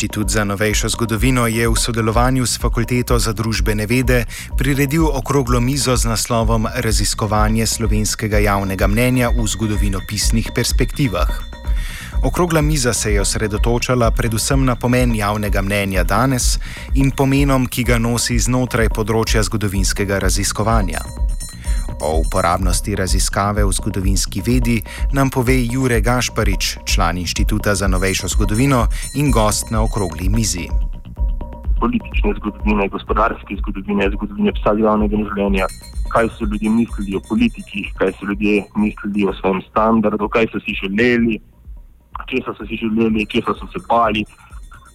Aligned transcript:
Inštitut 0.00 0.28
za 0.32 0.48
novejšo 0.48 0.88
zgodovino 0.88 1.44
je 1.44 1.68
v 1.68 1.76
sodelovanju 1.76 2.46
s 2.48 2.56
Fakulteto 2.56 3.18
za 3.20 3.36
družbene 3.36 3.84
vede 3.84 4.24
priredil 4.56 5.04
okroglo 5.04 5.60
mizo 5.60 5.92
z 5.96 6.08
naslovom 6.08 6.64
Raziskovanje 6.72 7.66
slovenskega 7.66 8.40
javnega 8.40 8.88
mnenja 8.88 9.28
v 9.28 9.44
zgodovinopisnih 9.44 10.56
perspektivah. 10.56 11.28
Okrogla 12.24 12.64
miza 12.64 12.96
se 12.96 13.12
je 13.12 13.20
osredotočala 13.20 14.10
predvsem 14.10 14.64
na 14.64 14.72
pomen 14.72 15.12
javnega 15.14 15.60
mnenja 15.60 16.04
danes 16.04 16.56
in 16.96 17.12
pomenom, 17.12 17.68
ki 17.68 17.84
ga 17.84 18.00
nosi 18.00 18.40
znotraj 18.40 18.88
področja 18.88 19.44
zgodovinskega 19.44 20.16
raziskovanja. 20.16 21.04
O 22.00 22.16
uporabnosti 22.24 22.96
raziskave 22.96 23.60
v 23.60 23.72
zgodovinski 23.76 24.40
vedi 24.40 24.80
nam 25.12 25.28
pove 25.28 25.52
Jure 25.52 26.00
Gašparič, 26.00 26.80
član 26.88 27.20
Inštituta 27.20 27.74
za 27.76 27.88
novejšo 27.92 28.28
zgodovino 28.32 28.86
in 29.20 29.28
gost 29.28 29.68
na 29.68 29.84
okrogli 29.84 30.32
mizi. 30.32 30.64
Politične 31.80 32.32
zgodovine, 32.40 32.88
gospodarske 32.88 33.56
zgodovine, 33.60 34.08
zgodovine 34.16 34.52
vsakdanjega 34.56 35.20
življenja, 35.28 35.68
kaj 36.08 36.32
so 36.38 36.48
ljudje 36.48 36.72
mislili 36.72 37.20
o 37.20 37.22
politikih, 37.28 37.92
kaj 38.00 38.16
so 38.16 38.30
ljudje 38.32 38.64
mislili 38.80 39.28
o 39.28 39.36
svojem 39.36 39.60
standardu, 39.68 40.28
kaj 40.28 40.48
so 40.52 40.60
si 40.64 40.72
želeli, 40.80 41.36
česa 42.32 42.56
so 42.56 42.64
si 42.64 42.80
želeli, 42.80 43.28
česa 43.28 43.52
so 43.60 43.68
se 43.76 43.84
bali, 43.88 44.24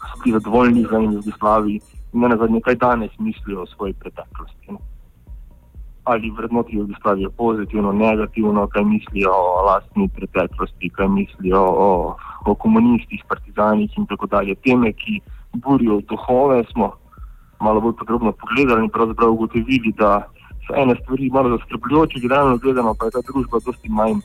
so 0.10 0.24
bili 0.24 0.34
zadovoljni 0.40 0.90
z 0.90 0.98
enim 0.98 1.22
Jugoslaviji 1.22 1.82
in 2.13 2.26
ne 2.26 2.34
nazadnje, 2.34 2.66
kaj 2.66 2.82
danes 2.82 3.13
mislijo 3.20 3.62
o 3.62 3.72
svoji 3.77 3.94
preteklosti. 3.94 4.74
Ne? 4.74 4.95
Ali 6.05 6.30
vrednotijo 6.38 6.80
Jugoslavijo 6.80 7.30
pozitivno, 7.38 7.91
negativno, 7.91 8.68
kaj 8.68 8.84
mislijo 8.84 9.32
o 9.32 9.66
lastni 9.66 10.10
preteklosti, 10.16 10.90
kaj 10.90 11.07
mislijo 11.07 11.62
o, 11.62 12.16
o 12.46 12.55
komunistih, 12.55 13.24
partizanih 13.29 13.98
in 13.98 14.05
tako 14.05 14.26
dalje. 14.26 14.55
Teme, 14.55 14.94
ki 14.94 15.20
burijo 15.54 16.02
duhove, 16.10 16.63
smo 16.71 16.91
malo 17.60 17.82
bolj 17.82 17.94
podrobno 17.99 18.32
pogledali 18.32 18.84
in 18.84 18.90
pravzaprav 18.90 19.34
ugotovili, 19.34 19.94
da 19.98 20.27
so 20.68 20.76
ene 20.82 20.96
stvari 21.02 21.29
malo 21.29 21.57
zaskrbljujoče, 21.57 22.20
generalno 22.20 22.57
gledano 22.57 22.94
pa 22.99 23.05
je 23.05 23.12
ta 23.12 23.22
družba 23.32 23.60
dosti 23.66 23.90
manj 23.90 24.20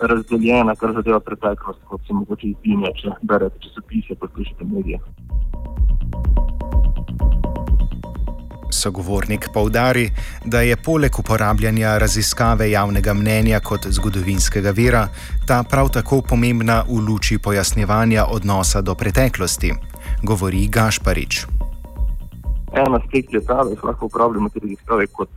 razdeljena, 0.00 0.74
kar 0.74 0.92
zadeva 0.92 1.20
preteklost, 1.20 1.80
kot 1.84 2.00
se 2.06 2.14
mogoče 2.14 2.46
izbine, 2.48 2.92
če 3.00 3.14
berete 3.22 3.58
časopise, 3.66 4.14
poslušate 4.14 4.64
medije. 4.64 4.98
Sogovornik 8.70 9.48
poudari, 9.54 10.10
da 10.44 10.60
je 10.60 10.76
poleg 10.76 11.18
uporabljanja 11.18 11.98
raziskave 11.98 12.70
javnega 12.70 13.14
mnenja 13.14 13.60
kot 13.60 13.86
zgodovinskega 13.86 14.70
vira, 14.70 15.08
ta 15.46 15.62
prav 15.62 15.88
tako 15.88 16.22
pomembna 16.22 16.82
v 16.88 17.00
luči 17.08 17.38
pojasnjevanja 17.38 18.26
odnosa 18.30 18.80
do 18.80 18.94
preteklosti, 18.94 19.72
govori 20.22 20.68
Gašparič. 20.68 21.46
En 22.72 22.94
aspekt 22.94 23.34
je 23.34 23.44
ta, 23.44 23.64
da 23.64 23.76
lahko 23.82 24.06
uporabljamo 24.06 24.48
te 24.48 24.60
raziskave 24.62 25.06
kot 25.06 25.30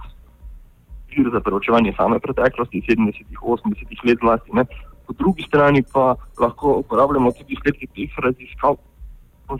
vir 1.17 1.29
za 1.33 1.39
preučevanje 1.39 1.93
same 1.97 2.19
preteklosti, 2.19 2.81
70-ih, 2.89 3.39
80-ih 3.41 3.99
let 4.05 4.19
zlasti. 4.21 4.51
Po 5.07 5.13
drugi 5.13 5.43
strani 5.43 5.83
pa 5.93 6.15
lahko 6.39 6.77
uporabljamo 6.79 7.31
tudi 7.31 7.53
izsledke 7.53 7.87
teh 7.95 8.19
raziskav 8.23 8.75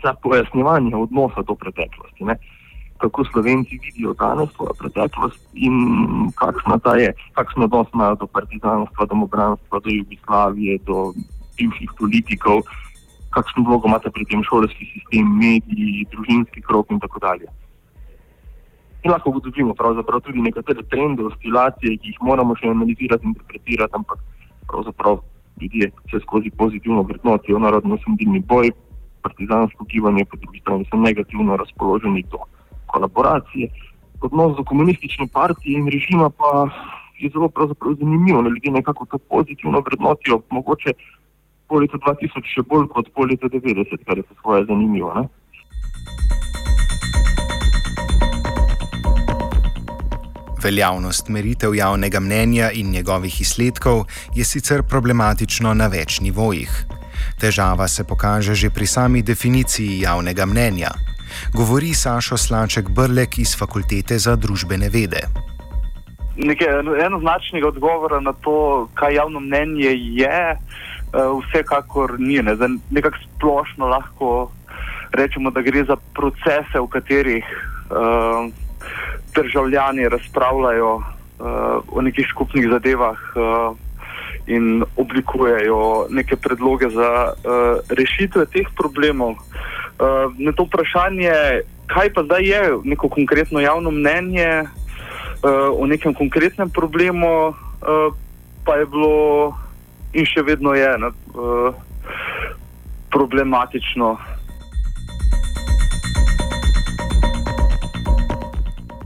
za 0.02 0.14
pojasnjevanje 0.22 0.96
odnosa 0.96 1.42
do 1.42 1.54
preteklosti. 1.54 2.24
Ne 2.24 2.38
kako 3.04 3.24
Slovenci 3.24 3.78
vidijo 3.84 4.14
danes 4.22 4.48
svojo 4.56 4.72
preteklost 4.80 5.40
in 5.66 5.74
kakšno 6.40 6.78
ta 6.84 6.94
je, 6.96 7.10
kakšno 7.36 7.64
odnos 7.68 7.88
imajo 7.94 8.14
do 8.22 8.26
partizanstva, 8.26 9.06
do 9.10 9.16
obranstva, 9.28 9.80
do 9.84 9.90
Jugoslavije, 9.98 10.78
do 10.88 11.12
bivših 11.56 11.90
politikov, 11.98 12.62
kakšno 13.36 13.64
vlogo 13.66 13.88
imate 13.88 14.08
pri 14.14 14.24
tem 14.30 14.40
šolski 14.48 14.88
sistem, 14.94 15.36
mediji, 15.36 16.06
družinski 16.12 16.64
krok 16.64 16.90
in 16.90 17.00
tako 17.04 17.20
dalje. 17.26 17.48
In 19.04 19.12
lahko 19.12 19.30
ugotovimo 19.30 19.74
pravzaprav 19.74 20.24
tudi 20.24 20.40
nekatere 20.40 20.82
trende, 20.88 21.28
oscilacije, 21.28 21.98
ki 22.00 22.14
jih 22.14 22.22
moramo 22.24 22.56
še 22.56 22.72
analizirati 22.72 23.28
in 23.28 23.34
interpretirati, 23.34 24.00
ampak 24.00 24.18
pravzaprav 24.70 25.20
ljudje 25.60 25.90
se 26.10 26.24
skozi 26.24 26.50
pozitivno 26.50 27.02
vrednotijo 27.02 27.58
narodno 27.58 28.00
sindilni 28.04 28.40
boj, 28.40 28.72
partizansko 29.22 29.84
gibanje, 29.92 30.24
po 30.24 30.40
drugi 30.40 30.60
strani 30.64 30.88
so 30.88 30.96
negativno 30.96 31.56
razpoloženi 31.56 32.24
do 32.32 32.40
kolaboracije. 32.94 33.68
Odnos 34.20 34.56
do 34.56 34.64
komunistične 34.64 35.26
partije 35.32 35.78
in 35.78 35.86
režima 35.96 36.30
pa 36.30 36.50
je 37.18 37.30
zelo 37.30 37.50
zanimiv. 38.00 38.42
Ne, 38.42 38.50
ljudje 38.50 38.70
nekako 38.72 39.06
to 39.10 39.18
pozitivno 39.18 39.80
vrednotijo, 39.86 40.40
mogoče 40.50 40.90
po 41.68 41.78
letu 41.80 41.98
2000 41.98 42.52
še 42.54 42.62
bolj 42.70 42.88
kot 42.94 43.08
po 43.14 43.24
letu 43.24 43.48
90, 43.48 44.04
kar 44.06 44.18
je 44.18 44.22
po 44.22 44.34
svoje 44.40 44.64
zanimivo. 44.64 45.14
Ne. 45.14 45.28
Veljavnost 50.64 51.28
meritev 51.28 51.74
javnega 51.74 52.20
mnenja 52.20 52.70
in 52.72 52.90
njegovih 52.90 53.40
izsledkov 53.40 54.04
je 54.34 54.44
sicer 54.44 54.82
problematično 54.82 55.74
na 55.74 55.86
več 55.92 56.20
nivojih. 56.20 56.72
Težava 57.40 57.88
se 57.88 58.04
pokaže 58.04 58.54
že 58.54 58.70
pri 58.70 58.86
sami 58.86 59.22
definiciji 59.22 60.00
javnega 60.00 60.46
mnenja 60.46 60.94
govori 61.52 61.94
Sašo 61.94 62.36
Slaček 62.36 62.88
Brlek 62.88 63.38
iz 63.38 63.56
Fakultete 63.58 64.18
za 64.18 64.36
družbene 64.36 64.88
vede. 64.88 65.26
Enoznačnega 67.06 67.68
odgovora 67.68 68.20
na 68.20 68.32
to, 68.32 68.88
kaj 68.94 69.14
javno 69.14 69.40
mnenje 69.40 69.94
je, 69.94 70.40
eh, 70.50 70.58
vsekakor 71.12 72.16
ni. 72.18 72.42
Ne. 72.42 72.56
Nekako 72.90 73.16
splošno 73.24 73.86
lahko 73.86 74.50
rečemo, 75.14 75.50
da 75.50 75.62
gre 75.62 75.84
za 75.84 75.96
procese, 76.14 76.80
v 76.80 76.86
katerih 76.86 77.44
uh, 77.90 78.50
državljani 79.34 80.08
razpravljajo 80.08 80.94
uh, 80.94 81.04
o 81.88 82.02
nekih 82.02 82.26
skupnih 82.30 82.68
zadevah 82.70 83.18
uh, 83.36 83.76
in 84.46 84.82
oblikujejo 84.96 86.06
neke 86.10 86.36
predloge 86.36 86.88
za 86.88 87.32
uh, 87.32 87.78
rešitve 87.88 88.46
teh 88.46 88.66
problemov. 88.76 89.34
Na 90.38 90.52
to 90.52 90.64
vprašanje, 90.66 91.62
kaj 91.86 92.12
pa 92.14 92.24
zdaj 92.24 92.42
je 92.42 92.62
neko 92.84 93.08
konkretno 93.08 93.60
javno 93.60 93.90
mnenje 93.90 94.64
uh, 94.64 95.70
o 95.78 95.86
nekem 95.86 96.14
konkretnem 96.14 96.70
problemu, 96.70 97.48
uh, 97.48 97.54
pa 98.64 98.76
je 98.76 98.86
bilo 98.86 99.54
in 100.14 100.26
še 100.26 100.42
vedno 100.42 100.74
je 100.74 100.88
ne, 100.98 101.10
uh, 101.34 101.74
problematično. 103.10 104.16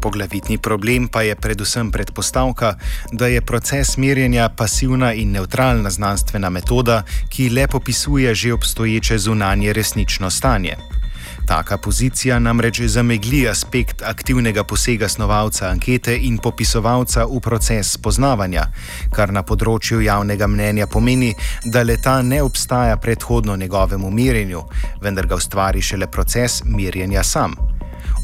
Poglavitni 0.01 0.59
problem 0.59 1.09
pa 1.09 1.23
je 1.23 1.35
predvsem 1.35 1.91
predpostavka, 1.91 2.75
da 3.13 3.27
je 3.27 3.41
proces 3.41 3.97
merjenja 3.97 4.49
pasivna 4.49 5.13
in 5.13 5.33
neutralna 5.33 5.91
znanstvena 5.91 6.51
metoda, 6.51 7.03
ki 7.29 7.51
le 7.51 7.67
popisuje 7.67 8.35
že 8.35 8.53
obstoječe 8.53 9.19
zunanje 9.19 9.73
resnično 9.73 10.31
stanje. 10.31 10.77
Taka 11.49 11.79
pozicija 11.79 12.39
namreč 12.39 12.81
zamegli 12.81 13.49
aspekt 13.49 14.03
aktivnega 14.03 14.65
posega 14.65 15.09
snovalca 15.09 15.69
ankete 15.69 16.17
in 16.17 16.39
popisovalca 16.39 17.25
v 17.25 17.41
proces 17.41 17.95
spoznavanja, 17.97 18.67
kar 19.17 19.33
na 19.33 19.43
področju 19.43 20.03
javnega 20.05 20.47
mnenja 20.47 20.87
pomeni, 20.87 21.33
da 21.65 21.83
leta 21.83 22.21
ne 22.23 22.43
obstaja 22.43 23.01
predhodno 23.01 23.57
njegovemu 23.57 24.11
merjenju, 24.11 24.63
vendar 25.01 25.27
ga 25.27 25.41
ustvari 25.41 25.83
šele 25.83 26.11
proces 26.13 26.61
merjenja 26.65 27.25
sam. 27.25 27.57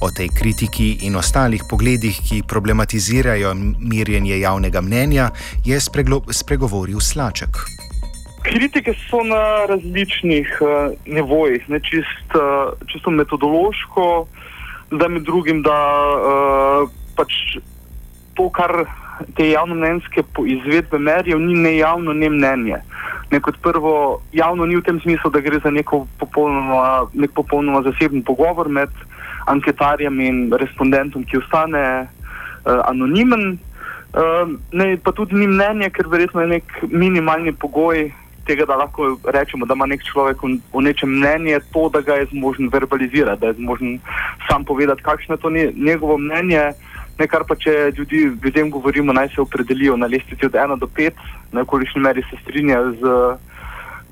O 0.04 0.10
tej 0.12 0.28
kritiki 0.28 1.08
in 1.08 1.16
ostalih 1.16 1.62
pogledih, 1.64 2.12
ki 2.12 2.42
problematizirajo 2.44 3.54
merjenje 3.80 4.36
javnega 4.36 4.82
mnenja, 4.84 5.30
je 5.64 5.78
spregovoril 5.80 7.00
Slaček. 7.00 7.56
Kritike 8.44 8.92
so 9.06 9.22
na 9.24 9.64
različnih 9.64 10.50
uh, 10.60 10.92
nivojih, 11.08 11.64
ne 11.72 11.80
čist, 11.80 12.36
uh, 12.36 12.76
čisto 12.92 13.10
metodološko, 13.10 14.26
da 14.92 15.08
med 15.08 15.24
drugim, 15.24 15.62
da 15.64 15.72
uh, 15.72 16.92
pač 17.16 17.56
to, 18.36 18.50
kar 18.52 18.84
te 19.38 19.48
javnomnenjske 19.54 20.26
izvedbe 20.58 21.00
merijo, 21.00 21.40
ni 21.40 21.56
ne 21.64 21.76
javno, 21.78 22.12
ne 22.12 22.28
mnenje. 22.28 22.82
Ne 23.32 23.40
kot 23.40 23.56
prvo, 23.64 24.20
javno 24.36 24.68
ni 24.68 24.76
v 24.76 24.84
tem 24.84 25.00
smislu, 25.00 25.32
da 25.32 25.40
gre 25.40 25.64
za 25.64 25.72
popolnoma, 26.20 27.08
nek 27.14 27.32
popolnoma 27.32 27.80
zaseben 27.88 28.20
pogovor 28.20 28.68
med 28.68 28.92
anketarjem 29.46 30.20
in 30.20 30.40
respondentom, 30.52 31.24
ki 31.24 31.38
ostane 31.42 31.84
uh, 32.64 32.80
anonimen. 32.88 33.58
Uh, 34.14 34.54
ne, 34.72 34.94
pa 34.96 35.12
tudi 35.12 35.34
ni 35.34 35.46
mnenje, 35.50 35.90
ker 35.90 36.08
verjetno 36.08 36.44
je 36.44 36.52
nek 36.56 36.76
minimalni 36.90 37.52
pogoj 37.52 38.12
tega, 38.46 38.66
da 38.68 38.76
lahko 38.76 39.16
rečemo, 39.24 39.66
da 39.66 39.74
ima 39.74 39.86
nek 39.88 40.04
človek 40.04 40.42
v 40.44 40.82
nečem 40.84 41.10
mnenje, 41.18 41.58
to, 41.72 41.88
da 41.88 42.00
ga 42.04 42.20
je 42.20 42.28
zmožen 42.32 42.68
verbalizirati, 42.72 43.40
da 43.40 43.50
je 43.50 43.58
zmožen 43.58 43.98
sam 44.48 44.64
povedati, 44.64 45.02
kakšno 45.02 45.34
je 45.34 45.40
to 45.40 45.50
njegovo 45.74 46.18
mnenje. 46.18 46.72
Ne, 47.18 47.28
kar 47.30 47.44
pa 47.46 47.54
če 47.54 47.92
ljudi, 47.96 48.24
ljudem 48.42 48.70
govorimo, 48.74 49.12
naj 49.14 49.28
se 49.34 49.40
opredelijo 49.40 49.96
na 49.96 50.06
lestvici 50.10 50.46
od 50.46 50.52
1 50.52 50.78
do 50.78 50.86
5, 50.86 51.12
na 51.52 51.64
kolikšni 51.64 52.00
meri 52.02 52.24
se 52.30 52.36
strinjajo 52.42 52.92
z 52.92 53.02
uh, 53.02 53.36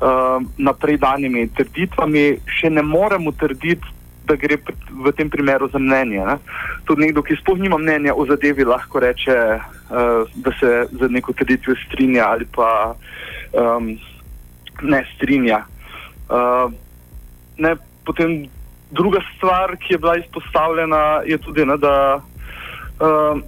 uh, 0.02 0.43
naprej 0.58 0.99
danimi 1.02 1.49
trditvami, 1.56 2.25
še 2.46 2.70
ne 2.70 2.82
moremo 2.82 3.32
trditi, 3.32 3.87
da 4.26 4.36
gre 4.36 4.58
v 4.90 5.12
tem 5.16 5.30
primeru 5.30 5.69
za 5.69 5.78
mnenje. 5.78 6.22
Ne? 6.26 6.36
Tudi 6.84 7.06
nekdo, 7.06 7.22
ki 7.22 7.36
sploh 7.40 7.58
nima 7.58 7.78
mnenja 7.78 8.14
o 8.14 8.26
zadevi, 8.26 8.64
lahko 8.64 9.02
reče, 9.02 9.36
uh, 9.58 10.28
da 10.44 10.50
se 10.60 10.70
z 10.92 11.10
neko 11.10 11.32
trditvijo 11.32 11.76
strinja 11.86 12.28
ali 12.28 12.46
pa 12.46 12.94
um, 13.52 13.94
ne 14.82 15.00
strinja. 15.14 15.64
Uh, 16.30 16.72
ne, 17.58 17.76
potem 18.04 18.46
druga 18.90 19.20
stvar, 19.36 19.76
ki 19.76 19.94
je 19.94 19.98
bila 19.98 20.16
izpostavljena, 20.16 21.22
je 21.26 21.38
tudi, 21.38 21.66
ne, 21.66 21.76
da 21.76 22.20
uh, 23.00 23.40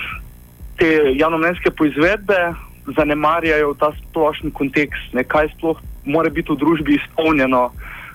te 0.78 0.90
javnomnenjske 1.14 1.70
poizvedbe 1.70 2.54
zanemarjajo 2.96 3.74
ta 3.74 3.92
splošni 3.98 4.50
kontekst, 4.50 5.12
ne, 5.12 5.24
kaj 5.24 5.50
sploh 5.56 5.80
mora 6.08 6.30
biti 6.32 6.52
v 6.52 6.56
družbi 6.56 6.96
izpolnjeno, 6.96 7.68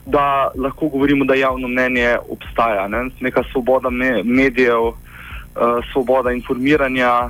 da 0.05 0.51
lahko 0.55 0.87
govorimo, 0.87 1.25
da 1.25 1.35
javno 1.35 1.67
mnenje 1.67 2.17
obstaja. 2.29 2.87
Ne. 2.87 3.09
Neka 3.19 3.43
svoboda 3.51 3.89
me, 3.89 4.23
medijev, 4.23 4.81
uh, 4.81 4.95
svoboda 5.91 6.31
informiranja, 6.31 7.29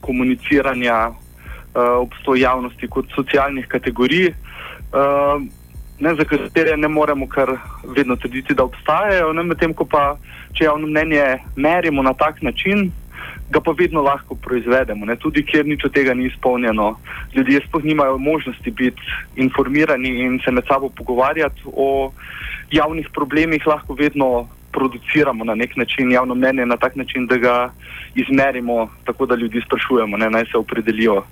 komuniciranja, 0.00 1.08
uh, 1.08 1.16
obstoj 1.98 2.40
javnosti 2.40 2.88
kot 2.88 3.06
socialnih 3.14 3.66
kategorij. 3.66 4.28
Uh, 4.28 5.42
ne, 6.00 6.14
za 6.14 6.24
katere 6.24 6.76
ne 6.76 6.88
moremo 6.88 7.28
kar 7.28 7.56
vedno 7.96 8.16
trditi, 8.16 8.54
da 8.54 8.64
obstajajo, 8.64 9.32
medtem 9.32 9.74
ko 9.74 9.84
pa, 9.84 10.16
če 10.52 10.64
javno 10.64 10.86
mnenje 10.86 11.38
merimo 11.56 12.02
na 12.02 12.14
tak 12.14 12.42
način, 12.42 12.90
ga 13.50 13.60
pa 13.60 13.72
vedno 13.78 14.02
lahko 14.02 14.34
proizvedemo. 14.34 15.06
Ne. 15.06 15.16
Tudi 15.16 15.42
kjer 15.46 15.66
nič 15.66 15.84
od 15.84 15.92
tega 15.92 16.14
ni 16.14 16.26
izpolnjeno, 16.26 16.96
ljudje 17.34 17.60
sploh 17.66 17.84
nimajo 17.84 18.18
možnosti 18.18 18.70
biti 18.70 19.02
informirani 19.36 20.08
in 20.24 20.40
se 20.44 20.50
med 20.50 20.64
sabo 20.68 20.88
pogovarjati 20.88 21.62
o 21.66 22.12
javnih 22.70 23.08
problemih, 23.14 23.66
lahko 23.66 23.94
vedno 23.94 24.48
produciramo 24.72 25.44
na 25.44 25.54
nek 25.54 25.76
način 25.76 26.12
javno 26.12 26.34
mnenje, 26.34 26.66
na 26.66 26.76
tak 26.76 26.96
način, 26.96 27.26
da 27.26 27.36
ga 27.36 27.70
izmerimo, 28.14 28.88
tako 29.04 29.26
da 29.26 29.34
ljudi 29.34 29.60
sprašujemo, 29.66 30.16
ne, 30.16 30.30
naj 30.30 30.44
se 30.44 30.58
opredelijo 30.58 31.16
uh, 31.16 31.24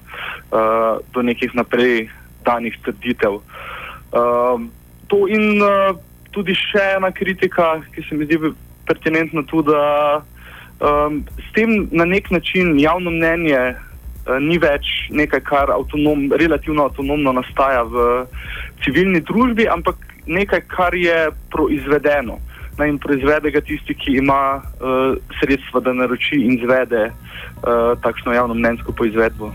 do 1.14 1.22
nekih 1.22 1.54
naprej 1.54 2.08
danih 2.44 2.78
trditev. 2.84 3.34
Uh, 3.34 4.60
to 5.06 5.28
in 5.28 5.62
uh, 5.62 5.96
tudi 6.30 6.54
še 6.54 6.82
ena 6.96 7.10
kritika, 7.12 7.80
ki 7.94 8.02
se 8.08 8.16
mi 8.16 8.26
zdi 8.26 8.38
pertinentna, 8.86 9.42
tudi 9.42 9.70
da 9.72 10.22
um, 10.80 11.24
s 11.38 11.52
tem 11.54 11.88
na 11.90 12.04
nek 12.04 12.30
način 12.30 12.78
javno 12.80 13.10
mnenje 13.10 13.58
uh, 13.58 14.36
ni 14.40 14.58
več 14.58 15.08
nekaj, 15.10 15.40
kar 15.40 15.70
avtonom, 15.70 16.32
relativno 16.32 16.84
avtonomno 16.84 17.32
nastaja 17.32 17.82
v 17.82 18.26
civilni 18.84 19.20
družbi, 19.20 19.68
ampak 19.68 19.96
nekaj, 20.26 20.60
kar 20.68 20.94
je 20.94 21.30
proizvedeno. 21.50 22.38
Na 22.78 22.86
in 22.86 22.98
proizvede 22.98 23.50
ga 23.50 23.60
tisti, 23.60 23.94
ki 23.94 24.18
ima 24.20 24.60
uh, 24.60 25.16
sredstva, 25.40 25.80
da 25.80 25.92
naroči 25.92 26.38
in 26.38 26.58
izvede 26.60 27.08
uh, 27.10 27.98
takšno 28.02 28.36
javno 28.36 28.54
mnenjsko 28.54 28.92
poizvedbo. 28.92 29.50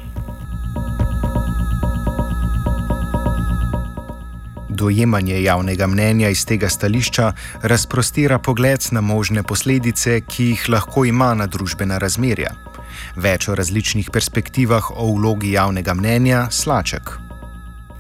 Dojemanje 4.74 5.42
javnega 5.44 5.88
mnenja 5.88 6.30
iz 6.30 6.46
tega 6.46 6.70
stališča 6.70 7.32
razprostira 7.62 8.40
pogled 8.40 8.82
na 8.92 9.02
možne 9.02 9.44
posledice, 9.44 10.22
ki 10.22 10.50
jih 10.54 10.70
lahko 10.70 11.06
ima 11.06 11.34
na 11.34 11.48
družbena 11.48 11.98
razmerja. 11.98 12.54
Več 13.16 13.48
o 13.50 13.56
različnih 13.56 14.10
perspektivah 14.14 14.90
o 14.96 15.14
vlogi 15.16 15.54
javnega 15.54 15.94
mnenja 15.94 16.48
Slaček. 16.52 17.18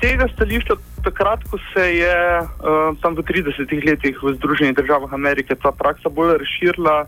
Tega 0.01 0.27
stališča, 0.33 0.75
takrat, 1.05 1.45
ko 1.47 1.57
se 1.71 1.85
je 1.95 2.15
uh, 2.41 2.97
tam 2.99 3.15
v 3.15 3.23
30-ih 3.23 3.85
letih 3.87 4.17
v 4.19 4.33
Združenih 4.35 4.75
državah 4.75 5.13
Amerike 5.15 5.55
ta 5.55 5.71
praksa 5.71 6.11
bolj 6.11 6.35
razširila, 6.41 7.05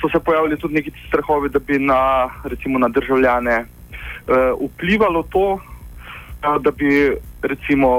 so 0.00 0.08
se 0.08 0.20
pojavili 0.24 0.56
tudi 0.56 0.80
neki 0.80 0.94
strahovi, 1.08 1.50
da 1.52 1.58
bi 1.58 1.76
na, 1.78 2.30
recimo, 2.48 2.78
na 2.78 2.88
državljane 2.88 3.58
uh, 3.66 4.56
vplivalo 4.56 5.26
to, 5.28 5.58
uh, 5.58 6.56
da 6.62 6.70
bi 6.70 7.12
recimo 7.42 7.90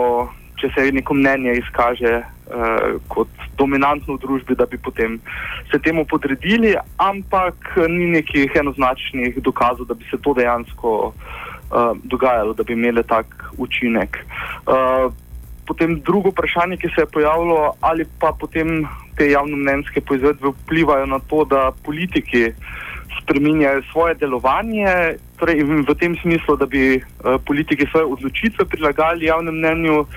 če 0.60 0.70
se 0.76 0.92
neko 0.92 1.16
mnenje 1.16 1.56
izkaže 1.60 2.14
uh, 2.20 3.00
kot 3.08 3.32
dominantno 3.58 4.16
v 4.16 4.24
družbi, 4.24 4.56
da 4.56 4.66
bi 4.66 4.78
potem 4.78 5.20
se 5.72 5.80
temu 5.80 6.06
podredili, 6.06 6.76
ampak 6.98 7.78
ni 7.88 8.12
nekih 8.16 8.56
enoznačnih 8.60 9.40
dokazov, 9.44 9.88
da 9.88 9.98
bi 9.98 10.08
se 10.12 10.20
to 10.22 10.34
dejansko 10.34 10.96
uh, 11.12 11.96
dogajalo, 12.04 12.54
da 12.54 12.64
bi 12.64 12.74
imeli 12.74 13.04
tak 13.04 13.52
učinek. 13.58 14.20
Uh, 14.68 15.12
potem 15.68 16.00
drugo 16.02 16.34
vprašanje, 16.34 16.80
ki 16.82 16.90
se 16.96 17.06
je 17.06 17.14
pojavilo, 17.14 17.74
ali 17.82 18.08
pa 18.20 18.34
potem 18.34 18.88
te 19.18 19.30
javnomnenjske 19.30 20.02
poizvedbe 20.02 20.54
vplivajo 20.64 21.06
na 21.06 21.20
to, 21.20 21.46
da 21.46 21.70
politiki 21.86 22.50
spreminjajo 23.22 23.84
svoje 23.92 24.16
delovanje, 24.16 25.20
torej 25.38 25.62
v 25.64 25.94
tem 26.00 26.16
smislu, 26.22 26.56
da 26.58 26.66
bi 26.66 26.98
uh, 26.98 27.38
politiki 27.46 27.86
svoje 27.92 28.06
odločitve 28.18 28.66
prilagali 28.66 29.30
javnemu 29.30 29.58
mnenju, 29.58 30.00
uh, 30.02 30.08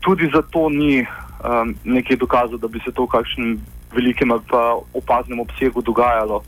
tudi 0.00 0.30
zato 0.34 0.68
ni 0.68 1.06
um, 1.44 1.74
nekaj 1.84 2.16
dokazov, 2.16 2.58
da 2.58 2.68
bi 2.68 2.80
se 2.84 2.92
to 2.92 3.04
v 3.04 3.12
kakšnem 3.16 3.58
velikem 3.94 4.32
ali 4.32 4.42
pa 4.48 4.76
opaznem 4.94 5.40
obsegu 5.40 5.82
dogajalo. 5.82 6.42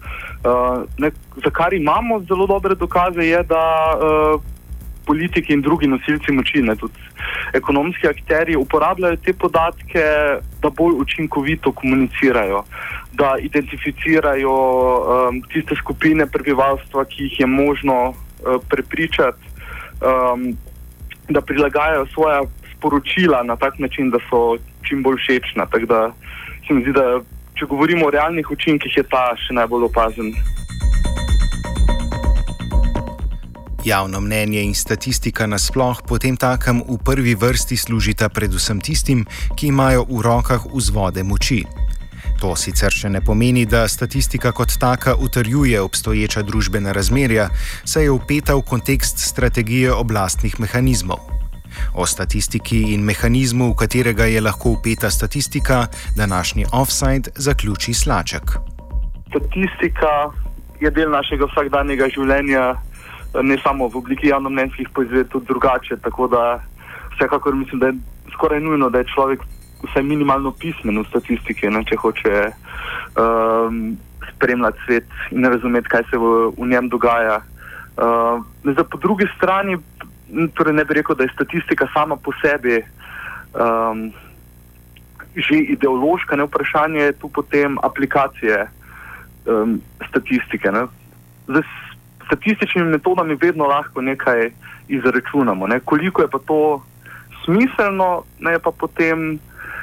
Uh, 0.45 0.85
ne, 0.99 1.11
za 1.45 1.51
kar 1.51 1.75
imamo 1.75 2.21
zelo 2.29 2.47
dobre 2.47 2.75
dokaze, 2.75 3.25
je, 3.25 3.43
da 3.43 3.65
uh, 3.97 4.43
politiki 5.07 5.53
in 5.53 5.63
drugi 5.63 5.89
nosilci 5.89 6.33
moči, 6.33 6.63
ne, 6.63 6.77
tudi 6.77 6.95
ekonomski 7.55 8.09
akteri, 8.09 8.57
uporabljajo 8.57 9.17
te 9.25 9.33
podatke, 9.33 10.05
da 10.63 10.71
bolj 10.71 11.01
učinkovito 11.03 11.73
komunicirajo, 11.73 12.63
da 13.13 13.35
identificirajo 13.41 14.55
um, 14.55 15.43
tiste 15.53 15.77
skupine 15.77 16.27
prebivalstva, 16.27 17.05
ki 17.05 17.23
jih 17.25 17.41
je 17.41 17.47
možno 17.47 18.03
uh, 18.09 18.61
prepričati. 18.69 19.47
Um, 20.01 20.53
Da 21.31 21.39
prilagajajo 21.41 22.07
svoje 22.11 22.41
sporočila 22.81 23.43
na 23.45 23.57
tak 23.57 23.79
način, 23.79 24.11
da 24.11 24.19
so 24.31 24.57
čim 24.83 25.03
bolj 25.03 25.21
všečna. 25.21 25.67
Tako 25.67 25.87
da 25.87 26.01
se 26.67 26.75
mi 26.75 26.83
zdi, 26.83 26.93
da 26.93 27.21
če 27.55 27.69
govorimo 27.69 28.07
o 28.07 28.11
realnih 28.11 28.51
učinkih, 28.51 28.97
je 28.97 29.05
ta 29.05 29.37
še 29.37 29.53
najbolj 29.53 29.85
opazen. 29.93 30.33
Javno 33.85 34.21
mnenje 34.21 34.63
in 34.63 34.75
statistika 34.75 35.47
nasploh 35.47 36.03
potem 36.09 36.37
takem 36.37 36.83
v 36.85 36.99
prvi 37.05 37.33
vrsti 37.35 37.77
služita 37.77 38.29
predvsem 38.29 38.81
tistim, 38.81 39.25
ki 39.57 39.73
imajo 39.73 40.05
v 40.05 40.21
rokah 40.21 40.69
vzvode 40.69 41.25
moči. 41.25 41.65
To 42.45 42.53
sicer 42.57 42.93
še 42.93 43.09
ne 43.09 43.25
pomeni, 43.25 43.65
da 43.69 43.89
statistika 43.89 44.53
kot 44.53 44.77
taka 44.81 45.17
utrjuje 45.17 45.81
obstoječa 45.81 46.45
družbena 46.45 46.93
razmerja, 46.93 47.49
saj 47.85 48.09
je 48.09 48.17
upeta 48.17 48.57
v 48.57 48.65
kontekst 48.69 49.21
strategije 49.21 49.93
oblastnih 49.93 50.61
mehanizmov. 50.61 51.40
O 51.95 52.07
statistiki 52.07 52.95
in 52.95 53.05
mehanizmu, 53.05 53.73
v 53.73 53.77
katerega 53.83 54.25
je 54.25 54.41
lahko 54.41 54.77
upeta 54.77 55.11
statistika, 55.11 55.87
današnji 56.17 56.67
offside 56.73 57.31
zaključi 57.35 57.95
Slaček. 57.95 58.57
Statistika 59.29 60.31
je 60.81 60.91
del 60.91 61.11
našega 61.11 61.47
vsakdanjega 61.51 62.09
življenja, 62.09 62.75
ne 63.43 63.57
samo 63.63 63.89
v 63.89 64.01
obliki 64.01 64.31
javnomnenjskih 64.33 64.89
poizvedb, 64.95 65.31
tudi 65.31 65.47
drugače. 65.47 66.01
Tako 66.03 66.29
da 66.29 66.61
vsekakor 67.15 67.55
mislim, 67.55 67.81
da 67.81 67.87
je 67.87 67.99
skoraj 68.33 68.61
nujno, 68.61 68.91
da 68.91 68.99
je 68.99 69.11
človek 69.15 69.45
vsaj 69.85 70.03
minimalno 70.03 70.53
pismen 70.53 70.99
v 71.01 71.07
statistiki, 71.09 71.69
ne, 71.71 71.85
če 71.85 71.97
hoče 72.01 72.35
um, 72.51 73.97
spremljati 74.35 74.85
svet 74.87 75.15
in 75.31 75.45
razumeti, 75.45 75.89
kaj 75.89 76.09
se 76.11 76.21
v, 76.21 76.51
v 76.57 76.69
njem 76.69 76.89
dogaja. 76.93 77.41
Uh, 78.01 78.41
zdaj, 78.65 78.87
po 78.91 78.99
drugi 78.99 79.29
strani 79.37 79.77
torej 80.55 80.75
ne 80.75 80.85
bi 80.85 80.95
rekel, 80.95 81.17
da 81.17 81.25
je 81.25 81.35
statistika 81.35 81.89
sama 81.93 82.17
po 82.17 82.33
sebi 82.43 82.83
um, 83.55 84.13
že 85.37 85.55
ideološka, 85.55 86.37
ne 86.37 86.45
vprašanje 86.45 87.01
je 87.01 87.13
tu 87.13 87.29
potem 87.29 87.79
aplikacije 87.83 88.67
um, 89.47 89.81
statistike. 90.09 90.73
Ne. 90.73 90.87
Z 91.47 91.63
statističnimi 92.27 92.91
metodami 92.91 93.35
vedno 93.35 93.67
lahko 93.67 94.01
nekaj 94.01 94.51
izračunamo. 94.89 95.67
Ne. 95.67 95.81
Koliko 95.81 96.23
je 96.23 96.29
pa 96.29 96.39
to 96.39 96.83
smiselno, 97.45 98.23
ne 98.41 98.53
je 98.53 98.59
pa 98.59 98.71
potem 98.71 99.39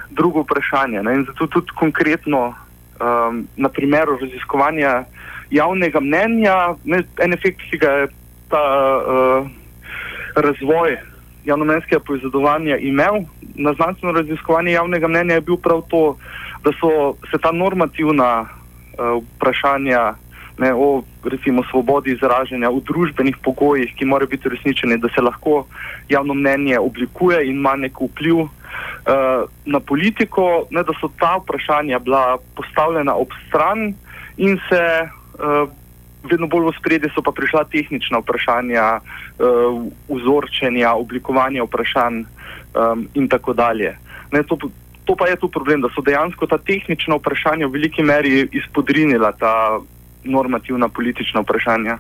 drugo 0.10 0.42
vprašanje. 0.42 1.04
Ne. 1.04 1.16
In 1.16 1.26
zato 1.26 1.48
tudi 1.48 1.72
konkretno 1.76 2.54
um, 3.00 3.48
na 3.56 3.70
primeru 3.70 4.18
raziskovanja 4.22 5.04
javnega 5.50 6.00
mnenja, 6.00 6.76
ne, 6.84 7.04
en 7.24 7.34
efekt, 7.34 7.62
ki 7.72 7.78
ga 7.78 7.92
je 7.92 8.08
ta 8.52 8.64
uh, 9.00 9.48
razvoj 10.42 10.98
javnomenskega 11.46 12.00
poizvedovanja 12.00 12.78
imel. 12.78 13.24
Na 13.56 13.74
znanstveno 13.74 14.14
raziskovanje 14.14 14.72
javnega 14.72 15.08
mnenja, 15.08 15.34
je 15.34 15.42
bil 15.42 15.58
prav 15.58 15.82
to, 15.90 16.18
da 16.64 16.72
so 16.80 17.16
se 17.32 17.38
ta 17.42 17.52
normativna 17.52 18.42
uh, 18.42 19.24
vprašanja 19.36 20.14
ne, 20.58 20.74
o 20.74 21.04
recimo 21.24 21.64
svobodi 21.72 22.12
izražanja, 22.12 22.70
o 22.70 22.80
družbenih 22.80 23.38
pogojih, 23.44 23.94
ki 23.96 24.06
morajo 24.06 24.28
biti 24.28 24.48
uresničeni, 24.48 24.98
da 24.98 25.10
se 25.16 25.22
lahko 25.22 25.66
javno 26.10 26.34
mnenje 26.34 26.80
oblikuje 26.80 27.46
in 27.46 27.60
ima 27.62 27.76
nek 27.76 28.02
vpliv 28.02 28.40
uh, 28.40 28.50
na 29.66 29.80
politiko, 29.80 30.66
ne, 30.72 30.84
da 30.84 30.94
so 31.02 31.10
ta 31.20 31.38
vprašanja 31.44 32.00
bila 32.00 32.38
postavljena 32.56 33.16
ob 33.16 33.34
stran 33.48 33.94
in 34.38 34.58
se 34.70 34.84
uh, 35.04 35.70
vedno 36.32 36.48
bolj 36.48 36.70
v 36.70 36.76
spredje 36.80 37.10
so 37.16 37.24
pa 37.26 37.32
prišla 37.32 37.66
tehnična 37.72 38.22
vprašanja, 38.24 38.86
uh, 39.00 39.86
vzorčenja, 40.10 40.94
oblikovanja 40.94 41.64
vprašanj 41.64 42.24
um, 42.24 43.08
in 43.14 43.28
tako 43.28 43.54
dalje. 43.54 43.96
Ne, 44.32 44.44
to, 44.44 44.58
to 45.06 45.16
pa 45.16 45.28
je 45.28 45.40
tu 45.40 45.48
problem, 45.50 45.82
da 45.82 45.90
so 45.96 46.04
dejansko 46.04 46.48
ta 46.48 46.58
tehnična 46.58 47.16
vprašanja 47.16 47.68
v 47.68 47.80
veliki 47.80 48.04
meri 48.04 48.48
izpodrinila 48.52 49.32
ta 49.32 49.80
normativna 50.24 50.90
politična 50.90 51.42
vprašanja. 51.42 51.98